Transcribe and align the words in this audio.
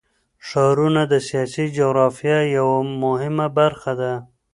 ښارونه 0.47 1.01
د 1.11 1.13
سیاسي 1.27 1.65
جغرافیه 1.77 2.39
یوه 2.57 2.77
مهمه 3.03 3.47
برخه 3.59 3.93
ده. 4.01 4.13